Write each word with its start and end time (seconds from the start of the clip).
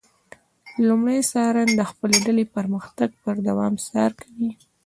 لمری 0.87 1.21
څارن 1.31 1.69
د 1.75 1.81
خپلې 1.89 2.17
ډلې 2.25 2.45
پرمختګ 2.55 3.09
پر 3.23 3.35
دوام 3.47 3.73
څار 3.87 4.11
کوي. 4.21 4.51